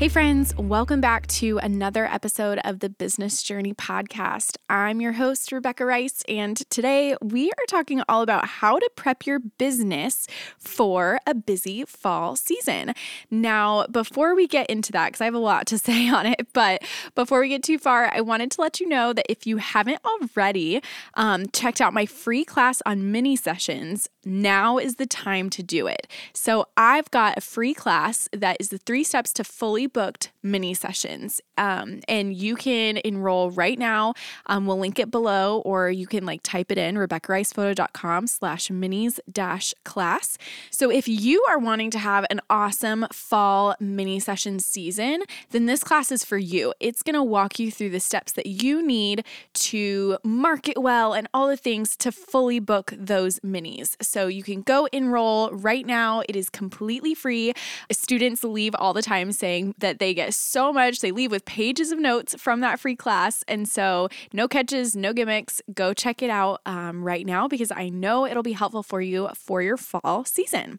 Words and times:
Hey, 0.00 0.08
friends, 0.08 0.56
welcome 0.56 1.02
back 1.02 1.26
to 1.26 1.58
another 1.58 2.06
episode 2.06 2.58
of 2.64 2.80
the 2.80 2.88
Business 2.88 3.42
Journey 3.42 3.74
Podcast. 3.74 4.56
I'm 4.70 5.02
your 5.02 5.12
host, 5.12 5.52
Rebecca 5.52 5.84
Rice, 5.84 6.24
and 6.26 6.56
today 6.70 7.18
we 7.20 7.50
are 7.50 7.66
talking 7.68 8.02
all 8.08 8.22
about 8.22 8.46
how 8.46 8.78
to 8.78 8.90
prep 8.96 9.26
your 9.26 9.40
business 9.40 10.26
for 10.58 11.20
a 11.26 11.34
busy 11.34 11.84
fall 11.84 12.34
season. 12.34 12.94
Now, 13.30 13.84
before 13.88 14.34
we 14.34 14.48
get 14.48 14.70
into 14.70 14.90
that, 14.92 15.08
because 15.08 15.20
I 15.20 15.26
have 15.26 15.34
a 15.34 15.38
lot 15.38 15.66
to 15.66 15.78
say 15.78 16.08
on 16.08 16.24
it, 16.24 16.46
but 16.54 16.82
before 17.14 17.40
we 17.40 17.50
get 17.50 17.62
too 17.62 17.76
far, 17.76 18.10
I 18.10 18.22
wanted 18.22 18.50
to 18.52 18.62
let 18.62 18.80
you 18.80 18.88
know 18.88 19.12
that 19.12 19.26
if 19.30 19.46
you 19.46 19.58
haven't 19.58 20.00
already 20.02 20.80
um, 21.12 21.44
checked 21.52 21.82
out 21.82 21.92
my 21.92 22.06
free 22.06 22.46
class 22.46 22.80
on 22.86 23.12
mini 23.12 23.36
sessions, 23.36 24.08
now 24.24 24.78
is 24.78 24.94
the 24.94 25.04
time 25.04 25.50
to 25.50 25.62
do 25.62 25.86
it. 25.86 26.06
So, 26.32 26.68
I've 26.78 27.10
got 27.10 27.36
a 27.36 27.42
free 27.42 27.74
class 27.74 28.30
that 28.32 28.56
is 28.60 28.70
the 28.70 28.78
three 28.78 29.04
steps 29.04 29.34
to 29.34 29.44
fully 29.44 29.89
booked 29.92 30.32
mini 30.42 30.74
sessions. 30.74 31.40
Um, 31.58 32.00
and 32.08 32.34
you 32.34 32.56
can 32.56 32.98
enroll 33.04 33.50
right 33.50 33.78
now. 33.78 34.14
Um, 34.46 34.66
we'll 34.66 34.78
link 34.78 34.98
it 34.98 35.10
below, 35.10 35.60
or 35.60 35.90
you 35.90 36.06
can 36.06 36.24
like 36.24 36.40
type 36.42 36.72
it 36.72 36.78
in 36.78 36.94
RebeccaRicePhoto.com 36.96 38.26
slash 38.26 38.68
minis 38.68 39.18
dash 39.30 39.74
class. 39.84 40.38
So 40.70 40.90
if 40.90 41.06
you 41.06 41.44
are 41.48 41.58
wanting 41.58 41.90
to 41.90 41.98
have 41.98 42.24
an 42.30 42.40
awesome 42.48 43.06
fall 43.12 43.74
mini 43.78 44.20
session 44.20 44.58
season, 44.58 45.22
then 45.50 45.66
this 45.66 45.84
class 45.84 46.10
is 46.10 46.24
for 46.24 46.38
you. 46.38 46.72
It's 46.80 47.02
going 47.02 47.14
to 47.14 47.22
walk 47.22 47.58
you 47.58 47.70
through 47.70 47.90
the 47.90 48.00
steps 48.00 48.32
that 48.32 48.46
you 48.46 48.82
need 48.86 49.24
to 49.54 50.18
market 50.24 50.80
well 50.80 51.12
and 51.12 51.28
all 51.34 51.48
the 51.48 51.56
things 51.56 51.96
to 51.98 52.10
fully 52.12 52.58
book 52.58 52.94
those 52.96 53.38
minis. 53.40 53.96
So 54.00 54.26
you 54.26 54.42
can 54.42 54.62
go 54.62 54.86
enroll 54.92 55.50
right 55.50 55.84
now. 55.84 56.22
It 56.28 56.36
is 56.36 56.48
completely 56.48 57.14
free. 57.14 57.52
Students 57.92 58.44
leave 58.44 58.74
all 58.76 58.94
the 58.94 59.02
time 59.02 59.32
saying 59.32 59.74
that 59.80 59.98
they 59.98 60.14
get 60.14 60.34
so 60.34 60.72
much. 60.72 61.00
They 61.00 61.10
leave 61.10 61.30
with 61.30 61.44
pages 61.44 61.92
of 61.92 61.98
notes 61.98 62.34
from 62.38 62.60
that 62.60 62.80
free 62.80 62.96
class. 62.96 63.44
And 63.48 63.68
so, 63.68 64.08
no 64.32 64.48
catches, 64.48 64.96
no 64.96 65.12
gimmicks. 65.12 65.60
Go 65.74 65.92
check 65.92 66.22
it 66.22 66.30
out 66.30 66.60
um, 66.66 67.02
right 67.02 67.26
now 67.26 67.48
because 67.48 67.70
I 67.70 67.88
know 67.88 68.26
it'll 68.26 68.42
be 68.42 68.52
helpful 68.52 68.82
for 68.82 69.00
you 69.00 69.28
for 69.34 69.62
your 69.62 69.76
fall 69.76 70.24
season. 70.24 70.78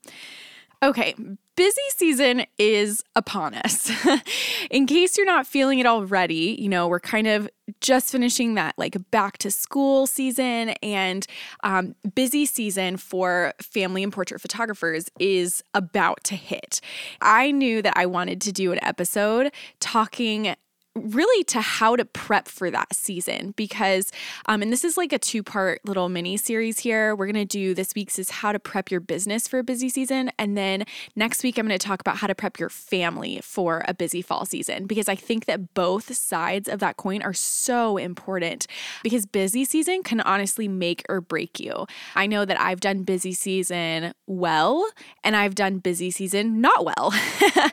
Okay, 0.84 1.14
busy 1.56 1.82
season 1.96 2.44
is 2.58 3.04
upon 3.16 3.54
us. 3.54 3.92
In 4.72 4.88
case 4.88 5.16
you're 5.16 5.28
not 5.28 5.46
feeling 5.46 5.78
it 5.78 5.86
already, 5.86 6.58
you 6.60 6.68
know, 6.68 6.88
we're 6.88 7.00
kind 7.00 7.28
of 7.28 7.48
just 7.82 8.12
finishing 8.12 8.56
that 8.56 8.74
like 8.80 8.98
back 9.12 9.38
to 9.40 9.52
school 9.52 10.08
season 10.08 10.70
and 10.82 11.28
um, 11.64 11.94
busy 12.16 12.48
season 12.48 12.98
for 12.98 13.54
family 13.62 14.02
and 14.02 14.12
portrait 14.12 14.42
photographers 14.42 15.06
is 15.20 15.64
about 15.76 16.24
to 16.24 16.36
hit. 16.36 16.82
I 17.22 17.52
knew 17.52 17.84
that 17.84 17.94
I 17.96 18.08
wanted 18.08 18.42
to 18.42 18.52
do 18.52 18.72
an 18.72 18.80
episode 18.84 19.54
talking 19.80 20.56
really 20.96 21.44
to 21.46 21.62
how 21.62 21.96
to 21.96 22.06
prep 22.06 22.48
for 22.48 22.70
that 22.70 22.94
season 22.94 23.54
because 23.56 24.12
um, 24.48 24.62
and 24.62 24.72
this 24.72 24.84
is 24.84 24.98
like 24.98 25.14
a 25.14 25.20
two 25.20 25.44
part 25.44 25.82
little 25.86 26.10
mini 26.10 26.38
series 26.38 26.80
here. 26.80 27.16
We're 27.16 27.28
going 27.28 27.36
to 27.36 27.46
do 27.46 27.74
this 27.74 27.94
week's 27.96 28.20
is 28.20 28.30
how 28.30 28.52
to 28.52 28.60
prep 28.60 28.92
your 28.92 29.00
business 29.00 29.48
for 29.48 29.60
a 29.60 29.64
busy 29.64 29.90
season 29.90 30.32
and 30.38 30.58
then 30.58 30.84
next 31.16 31.44
week 31.44 31.58
i'm 31.58 31.68
going 31.68 31.78
to 31.78 31.86
talk 31.86 32.00
about 32.00 32.18
how 32.18 32.28
to 32.28 32.36
prep 32.36 32.60
your 32.60 32.70
family 32.70 33.40
for 33.44 33.84
a 33.88 33.94
busy 33.94 34.22
fall 34.22 34.46
season 34.46 34.86
because 34.86 35.10
i 35.10 35.16
think 35.16 35.46
that 35.46 35.74
both 35.74 36.16
sides 36.16 36.70
of 36.70 36.80
that 36.80 36.98
coin 36.98 37.22
are 37.22 37.34
so 37.34 37.98
important 37.98 38.68
because 39.04 39.26
busy 39.26 39.66
season 39.66 40.04
can 40.04 40.22
honestly 40.22 40.68
make 40.68 41.04
or 41.10 41.20
break 41.22 41.60
you. 41.60 41.86
I 42.16 42.28
know 42.28 42.46
that 42.46 42.60
i've 42.60 42.80
done 42.80 43.04
busy 43.04 43.34
season 43.34 44.14
well 44.28 44.90
and 45.24 45.36
i've 45.36 45.56
done 45.56 45.80
busy 45.80 46.12
season 46.12 46.62
not 46.62 46.86
well. 46.86 47.14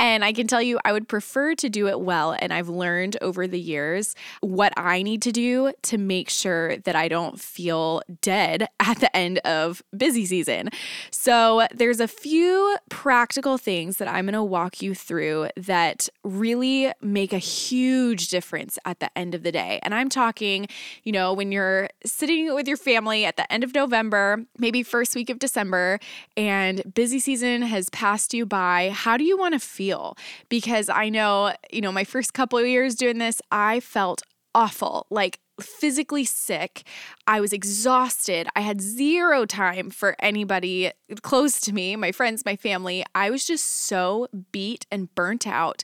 And 0.00 0.24
i 0.24 0.32
can 0.32 0.46
tell 0.46 0.62
you 0.62 0.78
i 0.84 0.92
would 0.92 1.08
prefer 1.08 1.54
to 1.56 1.68
do 1.68 1.88
it 1.88 2.00
well 2.00 2.36
and 2.38 2.52
I've 2.58 2.68
learned 2.68 3.16
over 3.22 3.46
the 3.46 3.60
years 3.60 4.16
what 4.40 4.72
I 4.76 5.02
need 5.02 5.22
to 5.22 5.32
do 5.32 5.72
to 5.82 5.98
make 5.98 6.28
sure 6.28 6.76
that 6.78 6.96
I 6.96 7.06
don't 7.06 7.38
feel 7.40 8.02
dead 8.20 8.66
at 8.80 8.98
the 8.98 9.14
end 9.16 9.38
of 9.38 9.82
busy 9.96 10.26
season. 10.26 10.70
So, 11.10 11.66
there's 11.72 12.00
a 12.00 12.08
few 12.08 12.76
practical 12.88 13.58
things 13.58 13.98
that 13.98 14.08
I'm 14.08 14.24
going 14.24 14.32
to 14.32 14.42
walk 14.42 14.82
you 14.82 14.94
through 14.94 15.48
that 15.56 16.08
really 16.24 16.92
make 17.00 17.32
a 17.32 17.38
huge 17.38 18.28
difference 18.28 18.78
at 18.84 18.98
the 18.98 19.16
end 19.16 19.34
of 19.34 19.42
the 19.42 19.52
day. 19.52 19.78
And 19.82 19.94
I'm 19.94 20.08
talking, 20.08 20.66
you 21.04 21.12
know, 21.12 21.32
when 21.32 21.52
you're 21.52 21.88
sitting 22.04 22.54
with 22.54 22.66
your 22.66 22.76
family 22.76 23.24
at 23.24 23.36
the 23.36 23.50
end 23.52 23.62
of 23.62 23.74
November, 23.74 24.44
maybe 24.58 24.82
first 24.82 25.14
week 25.14 25.30
of 25.30 25.38
December, 25.38 26.00
and 26.36 26.82
busy 26.94 27.18
season 27.18 27.62
has 27.62 27.88
passed 27.90 28.34
you 28.34 28.46
by, 28.46 28.90
how 28.92 29.16
do 29.16 29.24
you 29.24 29.38
want 29.38 29.54
to 29.54 29.60
feel? 29.60 30.16
Because 30.48 30.88
I 30.88 31.08
know, 31.08 31.54
you 31.70 31.80
know, 31.80 31.92
my 31.92 32.04
first 32.04 32.32
couple 32.32 32.47
couple 32.48 32.60
of 32.60 32.66
years 32.66 32.94
doing 32.94 33.18
this, 33.18 33.42
I 33.52 33.78
felt 33.80 34.22
awful. 34.54 35.06
Like 35.10 35.38
physically 35.60 36.24
sick. 36.24 36.84
I 37.26 37.40
was 37.40 37.52
exhausted. 37.52 38.48
I 38.54 38.60
had 38.60 38.80
zero 38.80 39.44
time 39.44 39.90
for 39.90 40.16
anybody 40.20 40.92
close 41.22 41.60
to 41.62 41.72
me, 41.72 41.96
my 41.96 42.12
friends, 42.12 42.44
my 42.44 42.56
family. 42.56 43.04
I 43.14 43.30
was 43.30 43.46
just 43.46 43.64
so 43.64 44.28
beat 44.52 44.86
and 44.90 45.14
burnt 45.14 45.46
out. 45.46 45.82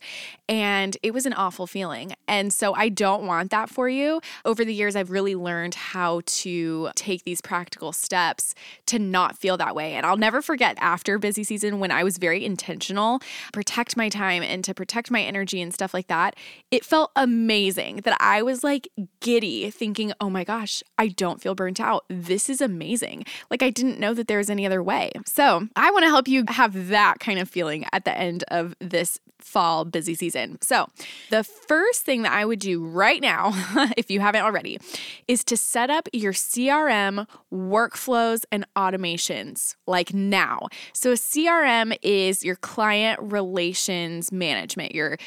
And 0.49 0.97
it 1.03 1.13
was 1.13 1.27
an 1.27 1.33
awful 1.33 1.67
feeling. 1.67 2.15
And 2.29 2.53
so 2.53 2.75
I 2.75 2.89
don't 2.89 3.27
want 3.27 3.51
that 3.51 3.71
for 3.71 3.89
you. 3.89 4.21
Over 4.45 4.65
the 4.65 4.75
years, 4.75 4.97
I've 4.97 5.11
really 5.11 5.35
learned 5.35 5.75
how 5.75 6.21
to 6.27 6.91
take 6.95 7.25
these 7.25 7.41
practical 7.41 7.93
steps 7.93 8.55
to 8.87 8.99
not 8.99 9.39
feel 9.39 9.57
that 9.57 9.75
way. 9.75 9.95
And 9.95 10.05
I'll 10.05 10.17
never 10.17 10.43
forget 10.43 10.77
after 10.81 11.19
busy 11.19 11.45
season 11.45 11.81
when 11.81 11.91
I 11.91 12.05
was 12.05 12.19
very 12.19 12.45
intentional, 12.45 13.21
protect 13.53 13.97
my 13.97 14.09
time 14.09 14.43
and 14.43 14.63
to 14.65 14.75
protect 14.75 15.11
my 15.11 15.23
energy 15.23 15.61
and 15.61 15.73
stuff 15.73 15.95
like 15.95 16.09
that. 16.09 16.37
It 16.71 16.85
felt 16.85 17.11
amazing 17.17 17.97
that 18.05 18.17
I 18.21 18.43
was 18.43 18.63
like 18.63 18.89
giddy 19.21 19.64
thinking, 19.71 20.13
oh 20.21 20.31
my 20.31 20.45
gosh, 20.45 20.83
I 20.99 21.09
don't 21.09 21.41
feel 21.41 21.55
burnt 21.55 21.81
out. 21.81 22.05
This 22.09 22.49
is 22.49 22.61
amazing. 22.61 23.25
Like, 23.51 23.63
I 23.63 23.71
didn't 23.71 24.01
know 24.01 24.15
that 24.15 24.29
there 24.29 24.39
was 24.39 24.51
any 24.51 24.67
other 24.67 24.83
way. 24.83 25.13
So, 25.27 25.69
I 25.77 25.91
want 25.91 26.05
to 26.05 26.09
help 26.09 26.29
you 26.29 26.45
have 26.49 26.89
that 26.89 27.21
kind 27.21 27.39
of 27.39 27.49
feeling 27.49 27.85
at 27.93 28.05
the 28.05 28.17
end 28.17 28.45
of 28.49 28.75
this 28.81 29.19
fall 29.45 29.85
busy 29.85 30.15
season. 30.15 30.59
So, 30.63 30.89
the 31.31 31.45
first 31.45 32.03
thing 32.03 32.23
that 32.23 32.33
I 32.33 32.45
would 32.45 32.59
do 32.59 32.85
right 32.85 33.21
now, 33.21 33.53
if 33.97 34.11
you 34.11 34.21
haven't 34.21 34.43
already, 34.43 34.81
is 35.29 35.45
to 35.45 35.57
set 35.57 35.91
up 35.91 36.09
your 36.13 36.33
CRM 36.33 37.27
workflows 37.53 38.45
and 38.51 38.67
automations 38.75 39.77
like 39.87 40.15
now. 40.15 40.69
So, 40.93 41.11
a 41.11 41.15
CRM 41.15 41.97
is 42.03 42.43
your 42.43 42.57
client 42.57 43.21
relations 43.21 44.33
management, 44.33 44.95
your 44.95 45.19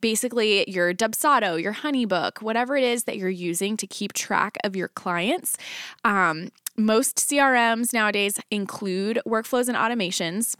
basically 0.00 0.70
your 0.70 0.92
Dubsado, 0.92 1.60
your 1.60 1.74
Honeybook, 1.74 2.42
whatever 2.42 2.76
it 2.76 2.84
is 2.84 3.04
that 3.04 3.16
you're 3.16 3.30
using 3.30 3.76
to 3.82 3.86
keep 3.86 4.12
track 4.12 4.56
of 4.64 4.74
your 4.74 4.88
clients. 4.88 5.58
Um, 6.04 6.48
most 6.76 7.16
CRMs 7.16 7.92
nowadays 7.92 8.40
include 8.50 9.20
workflows 9.26 9.68
and 9.68 9.76
automations. 9.76 10.56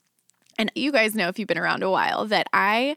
And 0.59 0.71
you 0.75 0.93
guys 0.93 1.15
know 1.15 1.29
if 1.29 1.39
you've 1.39 1.49
been 1.49 1.57
around 1.57 1.83
a 1.83 1.91
while 1.91 2.27
that 2.27 2.47
I 2.53 2.97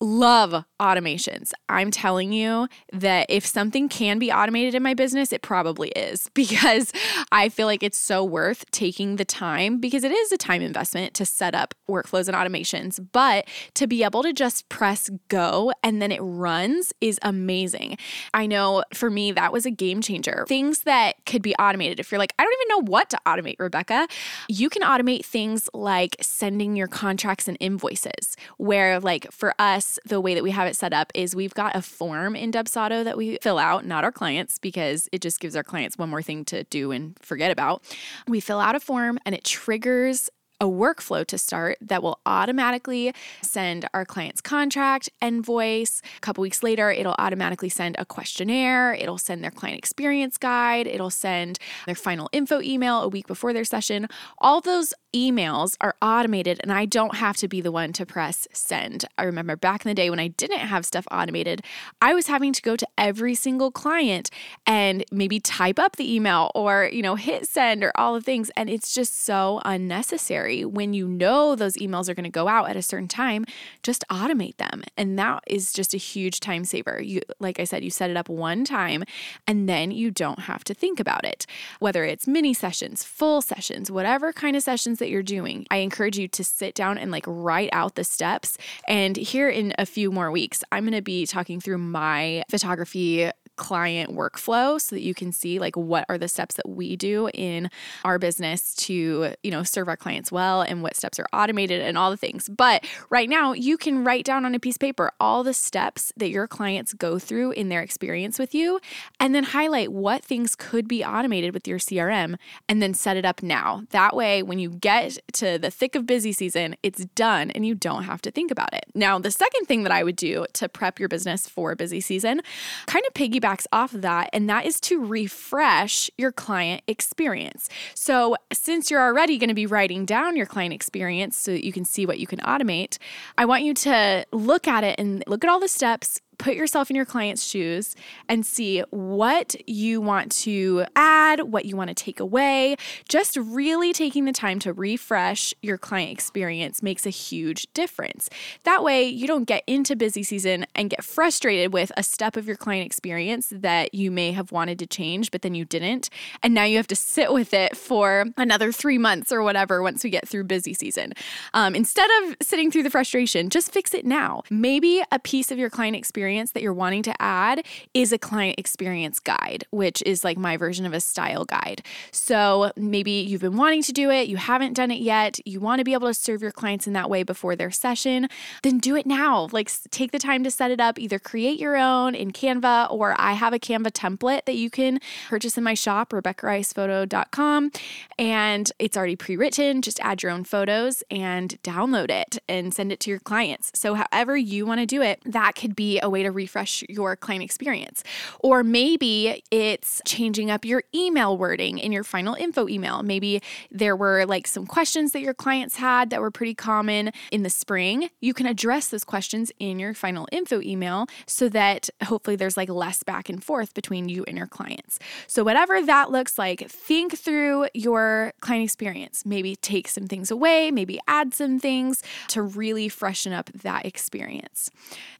love 0.00 0.64
automations. 0.80 1.52
I'm 1.68 1.90
telling 1.90 2.32
you 2.32 2.68
that 2.92 3.26
if 3.28 3.44
something 3.44 3.88
can 3.88 4.18
be 4.18 4.30
automated 4.30 4.74
in 4.74 4.82
my 4.82 4.94
business, 4.94 5.32
it 5.32 5.42
probably 5.42 5.88
is 5.90 6.30
because 6.34 6.92
I 7.32 7.48
feel 7.48 7.66
like 7.66 7.82
it's 7.82 7.98
so 7.98 8.24
worth 8.24 8.70
taking 8.70 9.16
the 9.16 9.24
time 9.24 9.78
because 9.78 10.04
it 10.04 10.12
is 10.12 10.32
a 10.32 10.36
time 10.36 10.62
investment 10.62 11.14
to 11.14 11.24
set 11.24 11.54
up 11.54 11.74
workflows 11.88 12.28
and 12.28 12.36
automations. 12.36 13.04
But 13.12 13.46
to 13.74 13.86
be 13.86 14.04
able 14.04 14.22
to 14.22 14.32
just 14.32 14.68
press 14.68 15.10
go 15.28 15.72
and 15.82 16.00
then 16.00 16.12
it 16.12 16.20
runs 16.20 16.92
is 17.00 17.18
amazing. 17.22 17.98
I 18.32 18.46
know 18.46 18.84
for 18.94 19.10
me, 19.10 19.32
that 19.32 19.52
was 19.52 19.66
a 19.66 19.70
game 19.70 20.00
changer. 20.00 20.44
Things 20.48 20.80
that 20.80 21.24
could 21.26 21.42
be 21.42 21.54
automated. 21.56 21.98
If 21.98 22.12
you're 22.12 22.18
like, 22.18 22.34
I 22.38 22.44
don't 22.44 22.52
even 22.52 22.68
know 22.68 22.90
what 22.90 23.10
to 23.10 23.20
automate, 23.26 23.56
Rebecca, 23.58 24.06
you 24.48 24.70
can 24.70 24.82
automate 24.82 25.24
things 25.24 25.68
like 25.74 26.16
sending 26.20 26.76
your 26.76 26.86
contracts 26.86 27.48
and 27.48 27.56
invoices, 27.60 28.36
where, 28.56 29.00
like, 29.00 29.30
for 29.32 29.54
us, 29.58 29.87
us, 29.88 29.98
the 30.04 30.20
way 30.20 30.34
that 30.34 30.42
we 30.42 30.50
have 30.50 30.68
it 30.68 30.76
set 30.76 30.92
up 30.92 31.10
is 31.14 31.34
we've 31.34 31.54
got 31.54 31.74
a 31.74 31.82
form 31.82 32.36
in 32.36 32.52
Dubsado 32.52 33.04
that 33.04 33.16
we 33.16 33.38
fill 33.42 33.58
out, 33.58 33.84
not 33.84 34.04
our 34.04 34.12
clients, 34.12 34.58
because 34.58 35.08
it 35.12 35.20
just 35.20 35.40
gives 35.40 35.56
our 35.56 35.64
clients 35.64 35.96
one 35.96 36.10
more 36.10 36.22
thing 36.22 36.44
to 36.46 36.64
do 36.64 36.90
and 36.90 37.18
forget 37.20 37.50
about. 37.50 37.82
We 38.26 38.40
fill 38.40 38.60
out 38.60 38.74
a 38.74 38.80
form 38.80 39.18
and 39.24 39.34
it 39.34 39.44
triggers 39.44 40.28
a 40.60 40.64
workflow 40.64 41.24
to 41.24 41.38
start 41.38 41.78
that 41.80 42.02
will 42.02 42.18
automatically 42.26 43.14
send 43.42 43.88
our 43.94 44.04
client's 44.04 44.40
contract, 44.40 45.08
and 45.22 45.36
invoice. 45.38 46.02
A 46.16 46.20
couple 46.20 46.42
weeks 46.42 46.64
later, 46.64 46.90
it'll 46.90 47.14
automatically 47.18 47.68
send 47.68 47.94
a 47.98 48.04
questionnaire, 48.04 48.92
it'll 48.94 49.18
send 49.18 49.44
their 49.44 49.52
client 49.52 49.78
experience 49.78 50.36
guide, 50.36 50.88
it'll 50.88 51.10
send 51.10 51.60
their 51.86 51.94
final 51.94 52.28
info 52.32 52.60
email 52.60 53.02
a 53.02 53.08
week 53.08 53.28
before 53.28 53.52
their 53.52 53.64
session. 53.64 54.08
All 54.38 54.60
those 54.60 54.92
emails 55.14 55.76
are 55.80 55.96
automated 56.02 56.60
and 56.62 56.72
I 56.72 56.84
don't 56.84 57.16
have 57.16 57.36
to 57.38 57.48
be 57.48 57.60
the 57.60 57.72
one 57.72 57.92
to 57.94 58.04
press 58.04 58.46
send. 58.52 59.06
I 59.16 59.24
remember 59.24 59.56
back 59.56 59.84
in 59.84 59.88
the 59.88 59.94
day 59.94 60.10
when 60.10 60.20
I 60.20 60.28
didn't 60.28 60.58
have 60.58 60.84
stuff 60.84 61.06
automated, 61.10 61.62
I 62.02 62.12
was 62.12 62.26
having 62.26 62.52
to 62.52 62.62
go 62.62 62.76
to 62.76 62.86
every 62.98 63.34
single 63.34 63.70
client 63.70 64.30
and 64.66 65.04
maybe 65.10 65.40
type 65.40 65.78
up 65.78 65.96
the 65.96 66.14
email 66.14 66.50
or, 66.54 66.90
you 66.92 67.00
know, 67.00 67.14
hit 67.14 67.48
send 67.48 67.82
or 67.82 67.92
all 67.96 68.14
the 68.14 68.20
things 68.20 68.50
and 68.56 68.68
it's 68.68 68.94
just 68.94 69.24
so 69.24 69.62
unnecessary 69.64 70.64
when 70.64 70.92
you 70.92 71.08
know 71.08 71.54
those 71.54 71.76
emails 71.76 72.08
are 72.08 72.14
going 72.14 72.24
to 72.24 72.30
go 72.30 72.46
out 72.46 72.68
at 72.68 72.76
a 72.76 72.82
certain 72.82 73.08
time, 73.08 73.46
just 73.82 74.04
automate 74.10 74.56
them. 74.58 74.82
And 74.96 75.18
that 75.18 75.42
is 75.46 75.72
just 75.72 75.94
a 75.94 75.98
huge 75.98 76.40
time 76.40 76.64
saver. 76.64 77.00
You 77.02 77.22
like 77.40 77.58
I 77.58 77.64
said, 77.64 77.82
you 77.82 77.90
set 77.90 78.10
it 78.10 78.16
up 78.16 78.28
one 78.28 78.64
time 78.64 79.04
and 79.46 79.68
then 79.68 79.90
you 79.90 80.10
don't 80.10 80.40
have 80.40 80.64
to 80.64 80.74
think 80.74 81.00
about 81.00 81.24
it. 81.24 81.46
Whether 81.78 82.04
it's 82.04 82.26
mini 82.26 82.52
sessions, 82.52 83.04
full 83.04 83.40
sessions, 83.40 83.90
whatever 83.90 84.32
kind 84.32 84.54
of 84.54 84.62
sessions 84.62 84.97
that 84.98 85.08
you're 85.10 85.22
doing, 85.22 85.66
I 85.70 85.78
encourage 85.78 86.18
you 86.18 86.28
to 86.28 86.44
sit 86.44 86.74
down 86.74 86.98
and 86.98 87.10
like 87.10 87.24
write 87.26 87.70
out 87.72 87.94
the 87.94 88.04
steps. 88.04 88.58
And 88.86 89.16
here 89.16 89.48
in 89.48 89.74
a 89.78 89.86
few 89.86 90.10
more 90.10 90.30
weeks, 90.30 90.62
I'm 90.72 90.84
going 90.84 90.94
to 90.94 91.02
be 91.02 91.26
talking 91.26 91.60
through 91.60 91.78
my 91.78 92.44
photography 92.50 93.30
client 93.58 94.14
workflow 94.14 94.80
so 94.80 94.96
that 94.96 95.02
you 95.02 95.12
can 95.12 95.32
see 95.32 95.58
like 95.58 95.76
what 95.76 96.06
are 96.08 96.16
the 96.16 96.28
steps 96.28 96.54
that 96.54 96.68
we 96.68 96.96
do 96.96 97.28
in 97.34 97.68
our 98.04 98.18
business 98.18 98.74
to, 98.76 99.34
you 99.42 99.50
know, 99.50 99.62
serve 99.62 99.88
our 99.88 99.96
clients 99.96 100.32
well 100.32 100.62
and 100.62 100.82
what 100.82 100.96
steps 100.96 101.18
are 101.18 101.26
automated 101.32 101.82
and 101.82 101.98
all 101.98 102.10
the 102.10 102.16
things. 102.16 102.48
But 102.48 102.86
right 103.10 103.28
now, 103.28 103.52
you 103.52 103.76
can 103.76 104.04
write 104.04 104.24
down 104.24 104.46
on 104.46 104.54
a 104.54 104.60
piece 104.60 104.76
of 104.76 104.80
paper 104.80 105.10
all 105.20 105.42
the 105.42 105.52
steps 105.52 106.12
that 106.16 106.30
your 106.30 106.46
clients 106.46 106.94
go 106.94 107.18
through 107.18 107.50
in 107.52 107.68
their 107.68 107.82
experience 107.82 108.38
with 108.38 108.54
you 108.54 108.80
and 109.20 109.34
then 109.34 109.44
highlight 109.44 109.92
what 109.92 110.24
things 110.24 110.54
could 110.54 110.88
be 110.88 111.04
automated 111.04 111.52
with 111.52 111.66
your 111.66 111.78
CRM 111.78 112.36
and 112.68 112.80
then 112.80 112.94
set 112.94 113.16
it 113.16 113.24
up 113.24 113.42
now. 113.42 113.82
That 113.90 114.14
way, 114.14 114.42
when 114.42 114.58
you 114.58 114.70
get 114.70 115.18
to 115.34 115.58
the 115.58 115.70
thick 115.70 115.94
of 115.94 116.06
busy 116.06 116.32
season, 116.32 116.76
it's 116.82 117.04
done 117.16 117.50
and 117.50 117.66
you 117.66 117.74
don't 117.74 118.04
have 118.04 118.22
to 118.22 118.30
think 118.30 118.50
about 118.50 118.72
it. 118.72 118.86
Now, 118.94 119.18
the 119.18 119.30
second 119.30 119.66
thing 119.66 119.82
that 119.82 119.92
I 119.92 120.04
would 120.04 120.16
do 120.16 120.46
to 120.54 120.68
prep 120.68 121.00
your 121.00 121.08
business 121.08 121.48
for 121.48 121.74
busy 121.74 122.00
season 122.00 122.40
kind 122.86 123.04
of 123.06 123.14
piggyback 123.14 123.47
piggybacks 123.48 123.66
off 123.72 123.94
of 123.94 124.02
that, 124.02 124.30
and 124.32 124.48
that 124.48 124.66
is 124.66 124.80
to 124.80 125.04
refresh 125.04 126.10
your 126.16 126.32
client 126.32 126.82
experience. 126.86 127.68
So, 127.94 128.36
since 128.52 128.90
you're 128.90 129.02
already 129.02 129.38
going 129.38 129.48
to 129.48 129.54
be 129.54 129.66
writing 129.66 130.04
down 130.04 130.36
your 130.36 130.46
client 130.46 130.72
experience 130.74 131.36
so 131.36 131.52
that 131.52 131.64
you 131.64 131.72
can 131.72 131.84
see 131.84 132.06
what 132.06 132.18
you 132.18 132.26
can 132.26 132.40
automate, 132.40 132.98
I 133.36 133.44
want 133.44 133.64
you 133.64 133.74
to 133.74 134.26
look 134.32 134.68
at 134.68 134.84
it 134.84 134.98
and 134.98 135.22
look 135.26 135.44
at 135.44 135.50
all 135.50 135.60
the 135.60 135.68
steps, 135.68 136.20
put 136.38 136.54
yourself 136.54 136.88
in 136.88 136.96
your 136.96 137.04
client's 137.04 137.44
shoes 137.44 137.94
and 138.28 138.46
see 138.46 138.80
what 138.90 139.56
you 139.68 140.00
want 140.00 140.32
to 140.32 140.84
add, 140.94 141.40
what 141.52 141.64
you 141.64 141.76
want 141.76 141.88
to 141.88 141.94
take 141.94 142.20
away. 142.20 142.76
Just 143.08 143.36
really 143.36 143.92
taking 143.92 144.24
the 144.24 144.32
time 144.32 144.58
to 144.60 144.72
refresh 144.72 145.52
your 145.62 145.76
client 145.76 146.12
experience 146.12 146.82
makes 146.82 147.04
a 147.04 147.10
huge 147.10 147.66
difference. 147.74 148.30
That 148.64 148.84
way, 148.84 149.04
you 149.04 149.26
don't 149.26 149.44
get 149.44 149.64
into 149.66 149.96
busy 149.96 150.22
season 150.22 150.64
and 150.74 150.90
get 150.90 151.04
frustrated 151.04 151.72
with 151.72 151.90
a 151.96 152.02
step 152.02 152.36
of 152.36 152.46
your 152.46 152.56
client 152.56 152.86
experience 152.86 153.52
that 153.54 153.92
you 153.94 154.10
may 154.10 154.32
have 154.32 154.52
wanted 154.52 154.78
to 154.78 154.86
change, 154.86 155.30
but 155.30 155.42
then 155.42 155.54
you 155.54 155.64
didn't. 155.64 156.08
And 156.42 156.54
now 156.54 156.64
you 156.64 156.76
have 156.76 156.86
to 156.88 156.96
sit 156.96 157.32
with 157.32 157.52
it 157.52 157.76
for 157.76 158.26
another 158.36 158.70
three 158.70 158.98
months 158.98 159.32
or 159.32 159.42
whatever 159.42 159.82
once 159.82 160.04
we 160.04 160.10
get 160.10 160.28
through 160.28 160.44
busy 160.44 160.72
season. 160.72 161.14
Um, 161.52 161.74
instead 161.74 162.08
of 162.22 162.36
sitting 162.40 162.70
through 162.70 162.84
the 162.84 162.90
frustration, 162.90 163.50
just 163.50 163.72
fix 163.72 163.92
it 163.92 164.06
now. 164.06 164.42
Maybe 164.50 165.02
a 165.10 165.18
piece 165.18 165.50
of 165.50 165.58
your 165.58 165.70
client 165.70 165.96
experience 165.96 166.27
experience 166.28 166.52
that 166.52 166.62
you're 166.62 166.74
wanting 166.74 167.02
to 167.02 167.22
add 167.22 167.64
is 167.94 168.12
a 168.12 168.18
client 168.18 168.56
experience 168.58 169.18
guide, 169.18 169.64
which 169.70 170.02
is 170.04 170.24
like 170.24 170.36
my 170.36 170.58
version 170.58 170.84
of 170.84 170.92
a 170.92 171.00
style 171.00 171.46
guide. 171.46 171.82
So 172.12 172.70
maybe 172.76 173.12
you've 173.12 173.40
been 173.40 173.56
wanting 173.56 173.82
to 173.84 173.92
do 173.92 174.10
it, 174.10 174.28
you 174.28 174.36
haven't 174.36 174.74
done 174.74 174.90
it 174.90 175.00
yet, 175.00 175.38
you 175.46 175.58
want 175.58 175.78
to 175.78 175.84
be 175.84 175.94
able 175.94 176.08
to 176.08 176.12
serve 176.12 176.42
your 176.42 176.52
clients 176.52 176.86
in 176.86 176.92
that 176.92 177.08
way 177.08 177.22
before 177.22 177.56
their 177.56 177.70
session, 177.70 178.28
then 178.62 178.78
do 178.78 178.94
it 178.94 179.06
now. 179.06 179.48
Like 179.52 179.70
take 179.90 180.12
the 180.12 180.18
time 180.18 180.44
to 180.44 180.50
set 180.50 180.70
it 180.70 180.80
up, 180.80 180.98
either 180.98 181.18
create 181.18 181.58
your 181.58 181.76
own 181.78 182.14
in 182.14 182.30
Canva 182.30 182.92
or 182.92 183.14
I 183.18 183.32
have 183.32 183.54
a 183.54 183.58
Canva 183.58 183.92
template 183.92 184.44
that 184.44 184.56
you 184.56 184.68
can 184.68 185.00
purchase 185.30 185.56
in 185.56 185.64
my 185.64 185.74
shop, 185.74 186.10
RebeccaRicePhoto.com. 186.10 187.70
And 188.18 188.70
it's 188.78 188.98
already 188.98 189.16
pre 189.16 189.36
written. 189.36 189.80
Just 189.80 189.98
add 190.00 190.22
your 190.22 190.30
own 190.30 190.44
photos 190.44 191.02
and 191.10 191.56
download 191.62 192.10
it 192.10 192.38
and 192.48 192.74
send 192.74 192.92
it 192.92 193.00
to 193.00 193.10
your 193.10 193.20
clients. 193.20 193.70
So, 193.74 193.94
however 193.94 194.36
you 194.36 194.66
want 194.66 194.80
to 194.80 194.86
do 194.86 195.00
it, 195.00 195.22
that 195.24 195.54
could 195.54 195.74
be 195.74 196.00
a 196.02 196.10
way 196.10 196.17
way 196.18 196.22
to 196.24 196.30
refresh 196.30 196.84
your 196.88 197.16
client 197.16 197.44
experience. 197.44 198.02
Or 198.40 198.64
maybe 198.64 199.42
it's 199.50 200.02
changing 200.04 200.50
up 200.50 200.64
your 200.64 200.82
email 200.94 201.38
wording 201.38 201.78
in 201.78 201.92
your 201.92 202.04
final 202.04 202.34
info 202.34 202.68
email. 202.68 203.02
Maybe 203.02 203.40
there 203.70 203.94
were 203.94 204.26
like 204.26 204.46
some 204.46 204.66
questions 204.66 205.12
that 205.12 205.20
your 205.20 205.34
clients 205.34 205.76
had 205.76 206.10
that 206.10 206.20
were 206.20 206.30
pretty 206.30 206.54
common 206.54 207.12
in 207.30 207.42
the 207.42 207.50
spring. 207.50 208.10
You 208.20 208.34
can 208.34 208.46
address 208.46 208.88
those 208.88 209.04
questions 209.04 209.52
in 209.58 209.78
your 209.78 209.94
final 209.94 210.26
info 210.32 210.60
email 210.60 211.06
so 211.26 211.48
that 211.50 211.88
hopefully 212.04 212.36
there's 212.36 212.56
like 212.56 212.68
less 212.68 213.02
back 213.02 213.28
and 213.28 213.42
forth 213.42 213.74
between 213.74 214.08
you 214.08 214.24
and 214.26 214.36
your 214.36 214.46
clients. 214.46 214.98
So, 215.26 215.44
whatever 215.44 215.82
that 215.82 216.10
looks 216.10 216.38
like, 216.38 216.68
think 216.68 217.16
through 217.16 217.68
your 217.74 218.32
client 218.40 218.64
experience. 218.64 219.24
Maybe 219.24 219.56
take 219.56 219.88
some 219.88 220.06
things 220.06 220.30
away, 220.30 220.70
maybe 220.70 220.98
add 221.06 221.34
some 221.34 221.60
things 221.60 222.02
to 222.28 222.42
really 222.42 222.88
freshen 222.88 223.32
up 223.32 223.50
that 223.52 223.86
experience. 223.86 224.70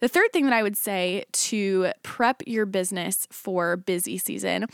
The 0.00 0.08
third 0.08 0.32
thing 0.32 0.44
that 0.44 0.52
I 0.52 0.62
would 0.62 0.76
say 0.88 1.22
to 1.32 1.92
prep 2.02 2.42
your 2.46 2.64
business 2.64 3.28
for 3.30 3.76
busy 3.76 4.16
season 4.16 4.64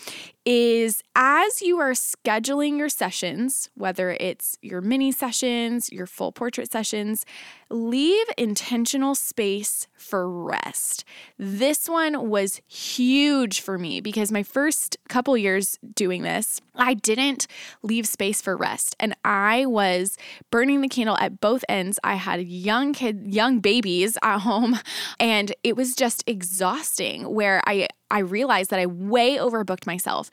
is 0.45 1.03
as 1.17 1.63
you 1.63 1.79
are 1.79 1.93
scheduling 1.93 2.79
your 2.79 2.89
sessions, 2.89 3.71
whether 3.75 4.17
it's 4.21 4.59
your 4.61 4.81
mini 4.81 5.11
sessions, 5.11 5.91
your 5.91 6.07
full 6.07 6.33
portrait 6.33 6.71
sessions, 6.71 7.25
leave 7.71 8.27
intentional 8.37 9.15
space 9.15 9.87
for 9.97 10.31
rest. 10.31 11.05
This 11.39 11.89
one 11.89 12.29
was 12.29 12.61
huge 12.67 13.61
for 13.61 13.79
me 13.79 14.01
because 14.01 14.31
my 14.31 14.43
first 14.43 14.97
couple 15.09 15.37
years 15.37 15.79
doing 15.95 16.23
this, 16.23 16.61
I 16.75 16.95
didn't 16.95 17.47
leave 17.83 18.07
space 18.07 18.43
for 18.43 18.57
rest 18.57 18.97
and 19.01 19.17
I 19.25 19.65
was 19.67 20.19
burning 20.51 20.83
the 20.83 20.89
candle 20.89 21.17
at 21.19 21.41
both 21.41 21.65
ends. 21.69 21.99
I 22.05 22.17
had 22.17 22.43
young 22.43 22.93
kid 22.93 23.33
young 23.33 23.61
babies 23.61 24.19
at 24.23 24.41
home 24.41 24.79
and 25.21 25.55
it 25.63 25.77
was 25.77 25.95
just 25.95 26.23
exhausting 26.27 27.33
where 27.33 27.63
I 27.67 27.89
I 28.15 28.21
realized 28.21 28.71
that 28.71 28.79
I 28.79 28.87
way 28.87 29.39
overbooked 29.39 29.87
myself. 29.87 30.31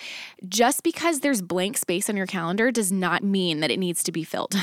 Just 0.47 0.83
because 0.83 1.21
there's 1.21 1.41
blank 1.41 1.77
space 1.77 2.11
on 2.11 2.15
your 2.15 2.27
calendar 2.27 2.71
does 2.71 2.91
not 2.91 3.23
mean 3.23 3.59
that 3.61 3.71
it 3.71 3.79
needs 3.79 4.03
to 4.03 4.11
be 4.11 4.23
filled. 4.23 4.55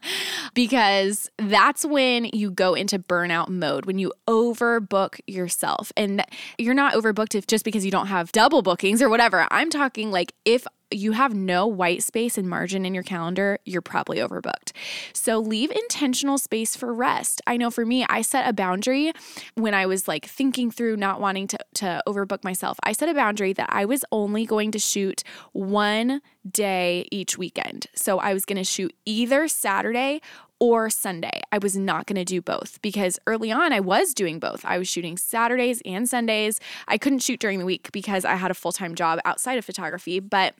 because 0.54 1.30
that's 1.36 1.84
when 1.84 2.30
you 2.32 2.50
go 2.50 2.72
into 2.72 2.98
burnout 2.98 3.50
mode, 3.50 3.84
when 3.84 3.98
you 3.98 4.10
overbook 4.26 5.20
yourself. 5.26 5.92
And 5.98 6.24
you're 6.56 6.72
not 6.72 6.94
overbooked 6.94 7.34
if 7.34 7.46
just 7.46 7.62
because 7.62 7.84
you 7.84 7.90
don't 7.90 8.06
have 8.06 8.32
double 8.32 8.62
bookings 8.62 9.02
or 9.02 9.10
whatever. 9.10 9.46
I'm 9.50 9.68
talking 9.68 10.10
like 10.10 10.32
if 10.46 10.66
you 10.96 11.12
have 11.12 11.34
no 11.34 11.66
white 11.66 12.02
space 12.02 12.38
and 12.38 12.48
margin 12.48 12.84
in 12.84 12.94
your 12.94 13.02
calendar, 13.02 13.58
you're 13.64 13.82
probably 13.82 14.18
overbooked. 14.18 14.72
So 15.12 15.38
leave 15.38 15.70
intentional 15.70 16.38
space 16.38 16.76
for 16.76 16.92
rest. 16.92 17.40
I 17.46 17.56
know 17.56 17.70
for 17.70 17.84
me, 17.84 18.04
I 18.08 18.22
set 18.22 18.48
a 18.48 18.52
boundary 18.52 19.12
when 19.54 19.74
I 19.74 19.86
was 19.86 20.08
like 20.08 20.26
thinking 20.26 20.70
through 20.70 20.96
not 20.96 21.20
wanting 21.20 21.46
to, 21.48 21.58
to 21.74 22.02
overbook 22.06 22.44
myself. 22.44 22.78
I 22.84 22.92
set 22.92 23.08
a 23.08 23.14
boundary 23.14 23.52
that 23.54 23.68
I 23.70 23.84
was 23.84 24.04
only 24.12 24.46
going 24.46 24.70
to 24.72 24.78
shoot 24.78 25.22
one 25.52 26.20
day 26.48 27.06
each 27.10 27.38
weekend. 27.38 27.86
So 27.94 28.18
I 28.18 28.34
was 28.34 28.44
going 28.44 28.56
to 28.56 28.64
shoot 28.64 28.94
either 29.04 29.48
Saturday 29.48 30.20
or 30.62 30.88
Sunday. 30.90 31.40
I 31.50 31.58
was 31.58 31.76
not 31.76 32.06
going 32.06 32.16
to 32.16 32.24
do 32.24 32.40
both 32.40 32.80
because 32.82 33.18
early 33.26 33.50
on 33.50 33.72
I 33.72 33.80
was 33.80 34.14
doing 34.14 34.38
both. 34.38 34.64
I 34.64 34.78
was 34.78 34.86
shooting 34.86 35.16
Saturdays 35.16 35.82
and 35.84 36.08
Sundays. 36.08 36.60
I 36.86 36.98
couldn't 36.98 37.18
shoot 37.18 37.40
during 37.40 37.58
the 37.58 37.64
week 37.64 37.90
because 37.90 38.24
I 38.24 38.36
had 38.36 38.52
a 38.52 38.54
full 38.54 38.70
time 38.70 38.94
job 38.94 39.18
outside 39.24 39.58
of 39.58 39.64
photography, 39.64 40.20
but 40.20 40.54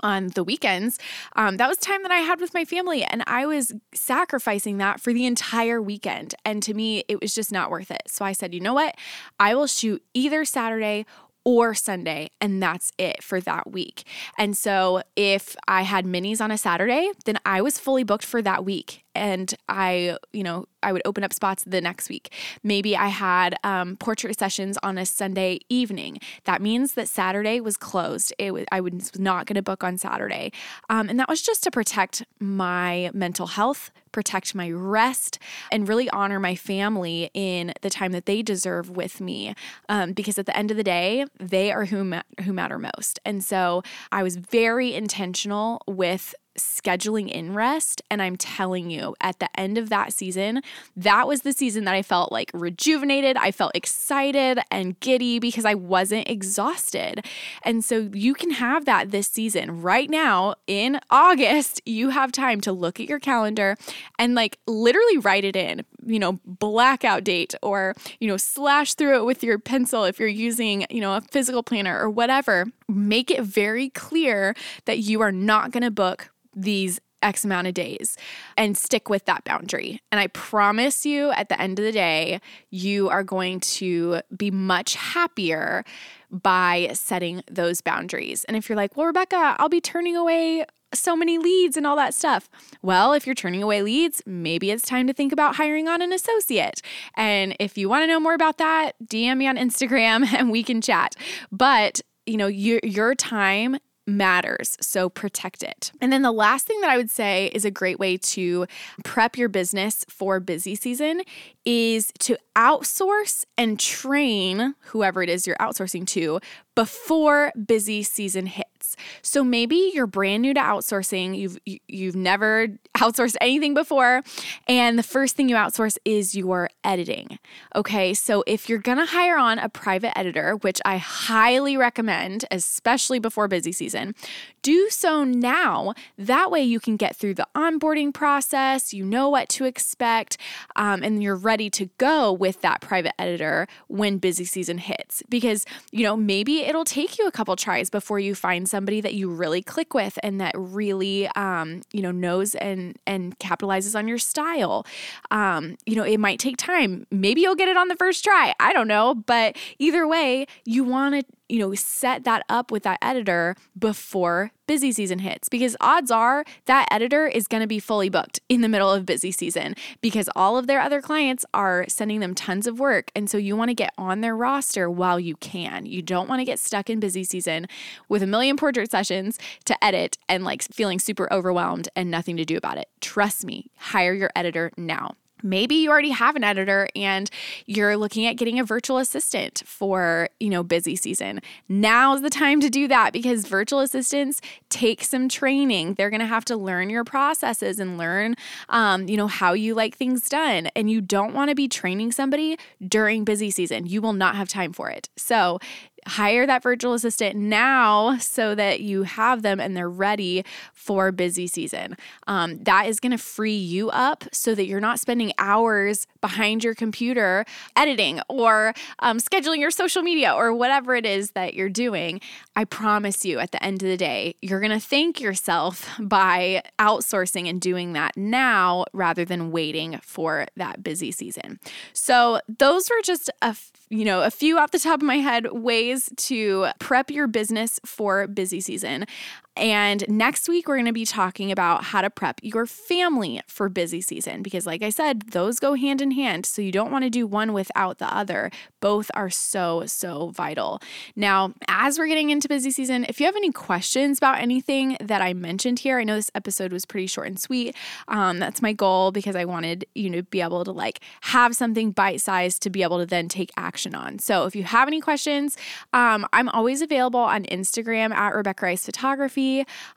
on 0.00 0.28
the 0.28 0.44
weekends, 0.44 0.98
um, 1.36 1.56
that 1.58 1.68
was 1.68 1.78
time 1.78 2.02
that 2.02 2.10
I 2.10 2.18
had 2.18 2.40
with 2.40 2.54
my 2.54 2.64
family. 2.64 3.04
And 3.04 3.22
I 3.26 3.46
was 3.46 3.72
sacrificing 3.94 4.78
that 4.78 5.00
for 5.00 5.12
the 5.12 5.26
entire 5.26 5.80
weekend. 5.80 6.34
And 6.44 6.62
to 6.62 6.74
me, 6.74 7.04
it 7.08 7.20
was 7.20 7.34
just 7.34 7.52
not 7.52 7.70
worth 7.70 7.90
it. 7.90 8.02
So 8.06 8.24
I 8.24 8.32
said, 8.32 8.54
you 8.54 8.60
know 8.60 8.74
what? 8.74 8.96
I 9.38 9.54
will 9.54 9.66
shoot 9.66 10.02
either 10.14 10.44
Saturday 10.44 11.06
or 11.44 11.74
Sunday, 11.74 12.30
and 12.40 12.62
that's 12.62 12.92
it 12.98 13.22
for 13.22 13.40
that 13.40 13.72
week. 13.72 14.04
And 14.38 14.56
so 14.56 15.02
if 15.16 15.56
I 15.66 15.82
had 15.82 16.04
minis 16.04 16.40
on 16.40 16.50
a 16.50 16.58
Saturday, 16.58 17.10
then 17.24 17.38
I 17.44 17.60
was 17.62 17.78
fully 17.78 18.04
booked 18.04 18.24
for 18.24 18.42
that 18.42 18.64
week. 18.64 19.01
And 19.14 19.54
I, 19.68 20.16
you 20.32 20.42
know, 20.42 20.66
I 20.82 20.92
would 20.92 21.02
open 21.04 21.22
up 21.24 21.32
spots 21.32 21.64
the 21.64 21.80
next 21.80 22.08
week. 22.08 22.32
Maybe 22.62 22.96
I 22.96 23.08
had 23.08 23.56
um, 23.62 23.96
portrait 23.96 24.38
sessions 24.38 24.78
on 24.82 24.98
a 24.98 25.06
Sunday 25.06 25.60
evening. 25.68 26.18
That 26.44 26.60
means 26.60 26.94
that 26.94 27.08
Saturday 27.08 27.60
was 27.60 27.76
closed. 27.76 28.32
It 28.38 28.52
was, 28.52 28.64
I 28.72 28.80
was 28.80 29.18
not 29.18 29.46
going 29.46 29.54
to 29.54 29.62
book 29.62 29.84
on 29.84 29.98
Saturday. 29.98 30.52
Um, 30.90 31.08
and 31.08 31.18
that 31.20 31.28
was 31.28 31.42
just 31.42 31.62
to 31.64 31.70
protect 31.70 32.24
my 32.40 33.10
mental 33.14 33.46
health, 33.48 33.90
protect 34.10 34.54
my 34.54 34.70
rest, 34.70 35.38
and 35.70 35.88
really 35.88 36.10
honor 36.10 36.40
my 36.40 36.54
family 36.54 37.30
in 37.32 37.72
the 37.82 37.90
time 37.90 38.12
that 38.12 38.26
they 38.26 38.42
deserve 38.42 38.90
with 38.90 39.20
me. 39.20 39.54
Um, 39.88 40.12
because 40.12 40.38
at 40.38 40.46
the 40.46 40.56
end 40.56 40.70
of 40.70 40.76
the 40.76 40.84
day, 40.84 41.26
they 41.38 41.70
are 41.70 41.84
who, 41.86 42.04
ma- 42.04 42.22
who 42.44 42.52
matter 42.52 42.78
most. 42.78 43.20
And 43.24 43.44
so 43.44 43.82
I 44.10 44.22
was 44.22 44.36
very 44.36 44.94
intentional 44.94 45.82
with 45.86 46.34
scheduling 46.58 47.30
in 47.30 47.54
rest. 47.54 48.02
And 48.10 48.20
I'm 48.22 48.36
telling 48.36 48.90
you, 48.90 49.14
at 49.20 49.38
the 49.38 49.48
end 49.58 49.78
of 49.78 49.88
that 49.88 50.12
season, 50.12 50.62
that 50.96 51.26
was 51.26 51.42
the 51.42 51.52
season 51.52 51.84
that 51.84 51.94
I 51.94 52.02
felt 52.02 52.32
like 52.32 52.50
rejuvenated. 52.54 53.36
I 53.36 53.50
felt 53.50 53.72
excited 53.74 54.58
and 54.70 54.98
giddy 55.00 55.38
because 55.38 55.64
I 55.64 55.74
wasn't 55.74 56.28
exhausted. 56.28 57.24
And 57.62 57.84
so 57.84 58.10
you 58.12 58.34
can 58.34 58.50
have 58.50 58.84
that 58.84 59.10
this 59.10 59.28
season. 59.28 59.82
Right 59.82 60.10
now 60.10 60.54
in 60.66 61.00
August, 61.10 61.80
you 61.86 62.10
have 62.10 62.32
time 62.32 62.60
to 62.62 62.72
look 62.72 63.00
at 63.00 63.08
your 63.08 63.18
calendar 63.18 63.76
and 64.18 64.34
like 64.34 64.58
literally 64.66 65.18
write 65.18 65.44
it 65.44 65.56
in, 65.56 65.84
you 66.04 66.18
know, 66.18 66.40
blackout 66.44 67.24
date 67.24 67.54
or, 67.62 67.94
you 68.20 68.28
know, 68.28 68.36
slash 68.36 68.94
through 68.94 69.18
it 69.18 69.24
with 69.24 69.42
your 69.42 69.58
pencil 69.58 70.04
if 70.04 70.18
you're 70.18 70.28
using, 70.28 70.86
you 70.90 71.00
know, 71.00 71.14
a 71.14 71.20
physical 71.20 71.62
planner 71.62 71.98
or 71.98 72.10
whatever. 72.10 72.66
Make 72.88 73.30
it 73.30 73.42
very 73.42 73.90
clear 73.90 74.54
that 74.84 74.98
you 74.98 75.20
are 75.20 75.32
not 75.32 75.70
going 75.70 75.82
to 75.82 75.90
book 75.90 76.30
these 76.54 77.00
X 77.22 77.44
amount 77.44 77.68
of 77.68 77.74
days 77.74 78.16
and 78.56 78.76
stick 78.76 79.08
with 79.08 79.24
that 79.26 79.44
boundary. 79.44 80.00
And 80.10 80.20
I 80.20 80.26
promise 80.28 81.06
you, 81.06 81.30
at 81.32 81.48
the 81.48 81.60
end 81.60 81.78
of 81.78 81.84
the 81.84 81.92
day, 81.92 82.40
you 82.70 83.08
are 83.08 83.22
going 83.22 83.60
to 83.60 84.20
be 84.36 84.50
much 84.50 84.96
happier 84.96 85.84
by 86.30 86.90
setting 86.94 87.42
those 87.50 87.80
boundaries. 87.80 88.44
And 88.44 88.56
if 88.56 88.68
you're 88.68 88.76
like, 88.76 88.96
well, 88.96 89.06
Rebecca, 89.06 89.56
I'll 89.58 89.68
be 89.68 89.80
turning 89.80 90.16
away 90.16 90.64
so 90.94 91.16
many 91.16 91.38
leads 91.38 91.76
and 91.76 91.86
all 91.86 91.96
that 91.96 92.14
stuff. 92.14 92.48
Well, 92.82 93.12
if 93.12 93.26
you're 93.26 93.34
turning 93.34 93.62
away 93.62 93.82
leads, 93.82 94.22
maybe 94.26 94.70
it's 94.70 94.82
time 94.82 95.06
to 95.06 95.12
think 95.12 95.32
about 95.32 95.56
hiring 95.56 95.88
on 95.88 96.02
an 96.02 96.12
associate. 96.12 96.82
And 97.16 97.56
if 97.58 97.78
you 97.78 97.88
want 97.88 98.02
to 98.02 98.06
know 98.06 98.20
more 98.20 98.34
about 98.34 98.58
that, 98.58 98.92
DM 99.04 99.38
me 99.38 99.46
on 99.46 99.56
Instagram 99.56 100.26
and 100.32 100.50
we 100.50 100.62
can 100.62 100.80
chat. 100.80 101.14
But 101.50 102.00
you 102.26 102.36
know, 102.36 102.46
your 102.46 102.80
your 102.84 103.14
time 103.14 103.78
matters. 104.06 104.76
So 104.80 105.08
protect 105.08 105.62
it. 105.62 105.92
And 106.00 106.12
then 106.12 106.22
the 106.22 106.32
last 106.32 106.66
thing 106.66 106.80
that 106.80 106.90
I 106.90 106.96
would 106.96 107.10
say 107.10 107.50
is 107.54 107.64
a 107.64 107.70
great 107.70 107.98
way 107.98 108.16
to 108.16 108.66
prep 109.04 109.36
your 109.36 109.48
business 109.48 110.04
for 110.08 110.40
busy 110.40 110.74
season 110.74 111.22
is 111.64 112.12
to 112.20 112.36
outsource 112.56 113.44
and 113.56 113.78
train 113.78 114.74
whoever 114.86 115.22
it 115.22 115.28
is 115.28 115.46
you're 115.46 115.56
outsourcing 115.56 116.06
to 116.08 116.40
before 116.74 117.52
busy 117.66 118.02
season 118.02 118.46
hits. 118.46 118.96
So 119.22 119.44
maybe 119.44 119.92
you're 119.94 120.06
brand 120.06 120.42
new 120.42 120.54
to 120.54 120.60
outsourcing, 120.60 121.38
you've 121.38 121.58
you've 121.86 122.16
never 122.16 122.68
outsourced 122.96 123.36
anything 123.40 123.74
before, 123.74 124.22
and 124.68 124.98
the 124.98 125.02
first 125.02 125.36
thing 125.36 125.48
you 125.48 125.56
outsource 125.56 125.96
is 126.04 126.34
your 126.34 126.68
editing. 126.84 127.38
Okay? 127.74 128.14
So 128.14 128.42
if 128.46 128.68
you're 128.68 128.78
going 128.78 128.98
to 128.98 129.06
hire 129.06 129.36
on 129.36 129.58
a 129.58 129.68
private 129.68 130.16
editor, 130.18 130.56
which 130.56 130.80
I 130.84 130.96
highly 130.96 131.76
recommend, 131.76 132.44
especially 132.50 133.18
before 133.18 133.48
busy 133.48 133.72
season, 133.72 134.14
do 134.62 134.90
so 134.90 135.24
now. 135.24 135.94
That 136.16 136.50
way 136.50 136.62
you 136.62 136.80
can 136.80 136.96
get 136.96 137.16
through 137.16 137.34
the 137.34 137.46
onboarding 137.54 138.14
process, 138.14 138.92
you 138.94 139.04
know 139.04 139.28
what 139.28 139.48
to 139.50 139.64
expect, 139.64 140.36
um, 140.76 141.02
and 141.02 141.22
you're 141.22 141.36
ready 141.36 141.68
to 141.70 141.86
go 141.98 142.32
with 142.32 142.60
that 142.62 142.80
private 142.80 143.20
editor 143.20 143.66
when 143.88 144.18
busy 144.18 144.44
season 144.44 144.78
hits. 144.78 145.22
Because, 145.28 145.64
you 145.90 146.04
know, 146.04 146.16
maybe 146.16 146.61
it'll 146.62 146.84
take 146.84 147.18
you 147.18 147.26
a 147.26 147.32
couple 147.32 147.54
tries 147.56 147.90
before 147.90 148.18
you 148.18 148.34
find 148.34 148.68
somebody 148.68 149.00
that 149.00 149.14
you 149.14 149.30
really 149.30 149.62
click 149.62 149.94
with 149.94 150.18
and 150.22 150.40
that 150.40 150.54
really, 150.56 151.28
um, 151.28 151.82
you 151.92 152.02
know, 152.02 152.10
knows 152.10 152.54
and 152.54 152.96
and 153.06 153.38
capitalizes 153.38 153.96
on 153.96 154.08
your 154.08 154.18
style. 154.18 154.86
Um, 155.30 155.76
you 155.86 155.96
know, 155.96 156.04
it 156.04 156.18
might 156.18 156.38
take 156.38 156.56
time. 156.56 157.06
Maybe 157.10 157.40
you'll 157.40 157.54
get 157.54 157.68
it 157.68 157.76
on 157.76 157.88
the 157.88 157.96
first 157.96 158.24
try. 158.24 158.54
I 158.60 158.72
don't 158.72 158.88
know, 158.88 159.14
but 159.14 159.56
either 159.78 160.06
way, 160.06 160.46
you 160.64 160.84
want 160.84 161.14
to 161.14 161.24
you 161.52 161.58
know, 161.58 161.74
set 161.74 162.24
that 162.24 162.42
up 162.48 162.72
with 162.72 162.82
that 162.82 162.98
editor 163.02 163.54
before 163.78 164.52
busy 164.66 164.90
season 164.90 165.18
hits 165.18 165.50
because 165.50 165.76
odds 165.82 166.10
are 166.10 166.46
that 166.64 166.88
editor 166.90 167.26
is 167.26 167.46
going 167.46 167.60
to 167.60 167.66
be 167.66 167.78
fully 167.78 168.08
booked 168.08 168.40
in 168.48 168.62
the 168.62 168.70
middle 168.70 168.90
of 168.90 169.04
busy 169.04 169.30
season 169.30 169.74
because 170.00 170.30
all 170.34 170.56
of 170.56 170.66
their 170.66 170.80
other 170.80 171.02
clients 171.02 171.44
are 171.52 171.84
sending 171.88 172.20
them 172.20 172.34
tons 172.34 172.66
of 172.66 172.80
work. 172.80 173.10
And 173.14 173.28
so 173.28 173.36
you 173.36 173.54
want 173.54 173.68
to 173.68 173.74
get 173.74 173.92
on 173.98 174.22
their 174.22 174.34
roster 174.34 174.88
while 174.88 175.20
you 175.20 175.36
can. 175.36 175.84
You 175.84 176.00
don't 176.00 176.26
want 176.26 176.40
to 176.40 176.46
get 176.46 176.58
stuck 176.58 176.88
in 176.88 177.00
busy 177.00 177.22
season 177.22 177.66
with 178.08 178.22
a 178.22 178.26
million 178.26 178.56
portrait 178.56 178.90
sessions 178.90 179.38
to 179.66 179.84
edit 179.84 180.16
and 180.30 180.44
like 180.44 180.62
feeling 180.62 180.98
super 180.98 181.30
overwhelmed 181.30 181.86
and 181.94 182.10
nothing 182.10 182.38
to 182.38 182.46
do 182.46 182.56
about 182.56 182.78
it. 182.78 182.88
Trust 183.02 183.44
me, 183.44 183.70
hire 183.76 184.14
your 184.14 184.30
editor 184.34 184.72
now. 184.78 185.16
Maybe 185.42 185.74
you 185.76 185.90
already 185.90 186.10
have 186.10 186.36
an 186.36 186.44
editor 186.44 186.88
and 186.94 187.30
you're 187.66 187.96
looking 187.96 188.26
at 188.26 188.36
getting 188.36 188.58
a 188.58 188.64
virtual 188.64 188.98
assistant 188.98 189.62
for, 189.66 190.28
you 190.40 190.50
know, 190.50 190.62
busy 190.62 190.96
season. 190.96 191.40
Now's 191.68 192.22
the 192.22 192.30
time 192.30 192.60
to 192.60 192.70
do 192.70 192.88
that 192.88 193.12
because 193.12 193.46
virtual 193.46 193.80
assistants 193.80 194.40
take 194.68 195.02
some 195.04 195.28
training. 195.28 195.94
They're 195.94 196.10
going 196.10 196.20
to 196.20 196.26
have 196.26 196.44
to 196.46 196.56
learn 196.56 196.90
your 196.90 197.04
processes 197.04 197.78
and 197.78 197.98
learn, 197.98 198.34
um, 198.68 199.08
you 199.08 199.16
know, 199.16 199.26
how 199.26 199.52
you 199.52 199.74
like 199.74 199.96
things 199.96 200.28
done. 200.28 200.68
And 200.76 200.90
you 200.90 201.00
don't 201.00 201.34
want 201.34 201.50
to 201.50 201.54
be 201.54 201.68
training 201.68 202.12
somebody 202.12 202.58
during 202.86 203.24
busy 203.24 203.50
season. 203.50 203.86
You 203.86 204.02
will 204.02 204.12
not 204.12 204.36
have 204.36 204.48
time 204.48 204.72
for 204.72 204.90
it. 204.90 205.08
So 205.16 205.58
hire 206.06 206.46
that 206.46 206.62
virtual 206.62 206.94
assistant 206.94 207.36
now 207.36 208.16
so 208.18 208.54
that 208.54 208.80
you 208.80 209.04
have 209.04 209.42
them 209.42 209.60
and 209.60 209.76
they're 209.76 209.88
ready 209.88 210.44
for 210.72 211.12
busy 211.12 211.46
season. 211.46 211.96
Um, 212.26 212.58
that 212.64 212.86
is 212.86 213.00
going 213.00 213.12
to 213.12 213.18
free 213.18 213.56
you 213.56 213.90
up 213.90 214.24
so 214.32 214.54
that 214.54 214.66
you're 214.66 214.80
not 214.80 214.98
spending 214.98 215.32
hours 215.38 216.06
behind 216.20 216.64
your 216.64 216.74
computer 216.74 217.44
editing 217.76 218.20
or 218.28 218.74
um, 219.00 219.18
scheduling 219.18 219.58
your 219.58 219.70
social 219.70 220.02
media 220.02 220.32
or 220.32 220.52
whatever 220.52 220.94
it 220.94 221.06
is 221.06 221.32
that 221.32 221.54
you're 221.54 221.68
doing. 221.68 222.20
I 222.56 222.64
promise 222.64 223.24
you, 223.24 223.38
at 223.38 223.52
the 223.52 223.62
end 223.62 223.82
of 223.82 223.88
the 223.88 223.96
day, 223.96 224.34
you're 224.42 224.60
going 224.60 224.72
to 224.72 224.80
thank 224.80 225.20
yourself 225.20 225.88
by 226.00 226.62
outsourcing 226.78 227.48
and 227.48 227.60
doing 227.60 227.92
that 227.92 228.16
now 228.16 228.84
rather 228.92 229.24
than 229.24 229.50
waiting 229.52 229.98
for 230.02 230.46
that 230.56 230.82
busy 230.82 231.12
season. 231.12 231.60
So, 231.92 232.40
those 232.48 232.90
were 232.90 233.02
just 233.02 233.30
a 233.40 233.56
you 233.92 234.06
know, 234.06 234.22
a 234.22 234.30
few 234.30 234.58
off 234.58 234.70
the 234.70 234.78
top 234.78 235.00
of 235.00 235.06
my 235.06 235.18
head 235.18 235.52
ways 235.52 235.91
to 236.16 236.68
prep 236.78 237.10
your 237.10 237.26
business 237.26 237.80
for 237.84 238.26
busy 238.26 238.60
season. 238.60 239.06
And 239.54 240.08
next 240.08 240.48
week, 240.48 240.66
we're 240.66 240.76
going 240.76 240.86
to 240.86 240.92
be 240.92 241.04
talking 241.04 241.52
about 241.52 241.84
how 241.84 242.00
to 242.00 242.08
prep 242.08 242.40
your 242.42 242.64
family 242.64 243.42
for 243.46 243.68
busy 243.68 244.00
season 244.00 244.42
because, 244.42 244.66
like 244.66 244.82
I 244.82 244.88
said, 244.88 245.22
those 245.32 245.58
go 245.60 245.74
hand 245.74 246.00
in 246.00 246.12
hand. 246.12 246.46
So 246.46 246.62
you 246.62 246.72
don't 246.72 246.90
want 246.90 247.04
to 247.04 247.10
do 247.10 247.26
one 247.26 247.52
without 247.52 247.98
the 247.98 248.12
other. 248.14 248.50
Both 248.80 249.10
are 249.12 249.28
so, 249.28 249.84
so 249.84 250.28
vital. 250.28 250.80
Now, 251.16 251.52
as 251.68 251.98
we're 251.98 252.06
getting 252.06 252.30
into 252.30 252.48
busy 252.48 252.70
season, 252.70 253.04
if 253.10 253.20
you 253.20 253.26
have 253.26 253.36
any 253.36 253.52
questions 253.52 254.16
about 254.16 254.38
anything 254.38 254.96
that 255.00 255.20
I 255.20 255.34
mentioned 255.34 255.80
here, 255.80 255.98
I 255.98 256.04
know 256.04 256.14
this 256.14 256.30
episode 256.34 256.72
was 256.72 256.86
pretty 256.86 257.06
short 257.06 257.26
and 257.26 257.38
sweet. 257.38 257.76
Um, 258.08 258.38
that's 258.38 258.62
my 258.62 258.72
goal 258.72 259.12
because 259.12 259.36
I 259.36 259.44
wanted 259.44 259.84
you 259.94 260.10
to 260.12 260.22
be 260.22 260.40
able 260.40 260.64
to 260.64 260.72
like 260.72 261.00
have 261.22 261.54
something 261.54 261.90
bite 261.90 262.22
sized 262.22 262.62
to 262.62 262.70
be 262.70 262.82
able 262.82 262.98
to 263.00 263.06
then 263.06 263.28
take 263.28 263.50
action 263.58 263.94
on. 263.94 264.18
So 264.18 264.46
if 264.46 264.56
you 264.56 264.62
have 264.64 264.88
any 264.88 265.00
questions, 265.02 265.58
um, 265.92 266.26
I'm 266.32 266.48
always 266.48 266.80
available 266.80 267.20
on 267.20 267.44
Instagram 267.44 268.12
at 268.12 268.34
Rebecca 268.34 268.64
Rice 268.64 268.86
Photography 268.86 269.41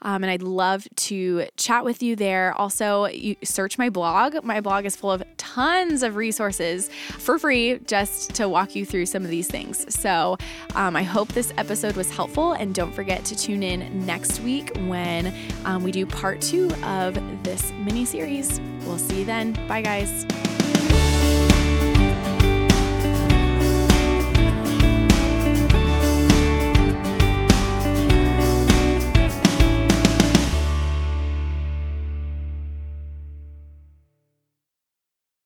um, 0.02 0.24
and 0.24 0.26
I'd 0.26 0.42
love 0.42 0.88
to 0.96 1.48
chat 1.58 1.86
with 1.86 2.02
you 2.02 2.16
there. 2.16 2.54
Also, 2.54 3.06
you 3.08 3.36
search 3.44 3.78
my 3.78 3.90
blog. 3.90 4.44
My 4.44 4.62
blog 4.62 4.86
is 4.86 4.96
full 4.96 5.12
of 5.12 5.24
tons 5.38 6.04
of 6.04 6.16
resources 6.16 6.90
for 7.18 7.40
free 7.40 7.80
just 7.86 8.34
to 8.36 8.50
walk 8.50 8.76
you 8.76 8.86
through 8.86 9.06
some 9.06 9.24
of 9.24 9.30
these 9.30 9.48
things. 9.48 9.86
So 9.94 10.38
um, 10.76 10.96
I 10.96 11.04
hope 11.04 11.30
this 11.30 11.54
episode 11.58 11.96
was 11.96 12.10
helpful, 12.10 12.54
and 12.54 12.74
don't 12.74 12.94
forget 12.94 13.24
to 13.26 13.36
tune 13.36 13.64
in 13.64 14.06
next 14.06 14.42
week 14.42 14.76
when 14.88 15.34
um, 15.66 15.84
we 15.84 15.92
do 15.92 16.06
part 16.06 16.42
two 16.42 16.70
of 16.84 17.16
this 17.44 17.72
mini 17.86 18.06
series. 18.06 18.60
We'll 18.86 18.98
see 18.98 19.20
you 19.20 19.26
then. 19.26 19.54
Bye, 19.68 19.82
guys. 19.82 20.26